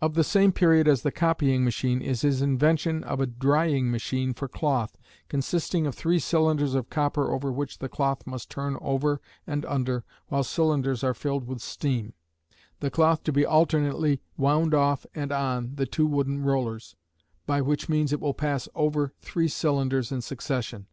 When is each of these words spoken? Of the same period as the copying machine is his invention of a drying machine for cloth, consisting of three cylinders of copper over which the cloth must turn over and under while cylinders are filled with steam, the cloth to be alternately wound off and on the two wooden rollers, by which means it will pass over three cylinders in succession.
Of 0.00 0.14
the 0.14 0.24
same 0.24 0.50
period 0.52 0.88
as 0.88 1.02
the 1.02 1.12
copying 1.12 1.62
machine 1.62 2.00
is 2.00 2.22
his 2.22 2.40
invention 2.40 3.04
of 3.04 3.20
a 3.20 3.26
drying 3.26 3.90
machine 3.90 4.32
for 4.32 4.48
cloth, 4.48 4.96
consisting 5.28 5.86
of 5.86 5.94
three 5.94 6.18
cylinders 6.18 6.72
of 6.74 6.88
copper 6.88 7.30
over 7.30 7.52
which 7.52 7.76
the 7.76 7.88
cloth 7.90 8.26
must 8.26 8.50
turn 8.50 8.78
over 8.80 9.20
and 9.46 9.66
under 9.66 10.04
while 10.28 10.42
cylinders 10.42 11.04
are 11.04 11.12
filled 11.12 11.46
with 11.46 11.60
steam, 11.60 12.14
the 12.80 12.90
cloth 12.90 13.22
to 13.24 13.30
be 13.30 13.44
alternately 13.44 14.22
wound 14.38 14.72
off 14.72 15.04
and 15.14 15.32
on 15.32 15.74
the 15.74 15.84
two 15.84 16.06
wooden 16.06 16.40
rollers, 16.42 16.96
by 17.44 17.60
which 17.60 17.90
means 17.90 18.10
it 18.10 18.20
will 18.20 18.32
pass 18.32 18.70
over 18.74 19.12
three 19.20 19.48
cylinders 19.48 20.10
in 20.10 20.22
succession. 20.22 20.86